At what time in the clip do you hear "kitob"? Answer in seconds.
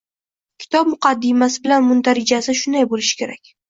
0.63-0.89